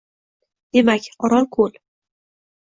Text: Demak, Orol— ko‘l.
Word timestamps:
Demak, 0.77 1.05
Orol— 1.29 1.47
ko‘l. 1.57 1.77